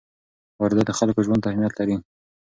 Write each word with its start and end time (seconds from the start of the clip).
واردات 0.59 0.87
د 0.87 0.91
خلکو 0.99 1.19
ژوند 1.25 1.41
ته 1.43 1.47
اهمیت 1.49 1.73
لري. 1.79 1.95